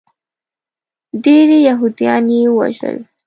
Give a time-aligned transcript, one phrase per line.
[1.23, 2.97] ډیری یهودیان یې ووژل.